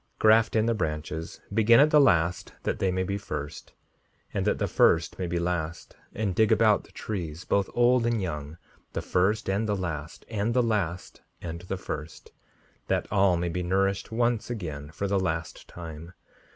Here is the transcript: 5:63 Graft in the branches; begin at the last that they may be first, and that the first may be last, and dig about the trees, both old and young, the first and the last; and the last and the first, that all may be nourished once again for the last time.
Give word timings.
5:63 0.15 0.19
Graft 0.19 0.55
in 0.55 0.65
the 0.65 0.73
branches; 0.73 1.41
begin 1.53 1.79
at 1.79 1.91
the 1.91 2.01
last 2.01 2.53
that 2.63 2.79
they 2.79 2.89
may 2.89 3.03
be 3.03 3.19
first, 3.19 3.73
and 4.33 4.47
that 4.47 4.57
the 4.57 4.67
first 4.67 5.19
may 5.19 5.27
be 5.27 5.37
last, 5.37 5.95
and 6.15 6.33
dig 6.33 6.51
about 6.51 6.85
the 6.85 6.91
trees, 6.91 7.45
both 7.45 7.69
old 7.75 8.07
and 8.07 8.19
young, 8.19 8.57
the 8.93 9.01
first 9.03 9.47
and 9.47 9.69
the 9.69 9.75
last; 9.75 10.25
and 10.27 10.55
the 10.55 10.63
last 10.63 11.21
and 11.39 11.61
the 11.67 11.77
first, 11.77 12.31
that 12.87 13.05
all 13.11 13.37
may 13.37 13.49
be 13.49 13.61
nourished 13.61 14.11
once 14.11 14.49
again 14.49 14.89
for 14.89 15.07
the 15.07 15.19
last 15.19 15.67
time. 15.67 16.13